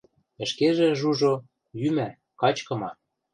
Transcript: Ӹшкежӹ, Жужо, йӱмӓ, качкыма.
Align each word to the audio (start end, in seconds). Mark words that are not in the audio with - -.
Ӹшкежӹ, 0.43 0.87
Жужо, 0.99 1.33
йӱмӓ, 1.81 2.09
качкыма. 2.39 2.91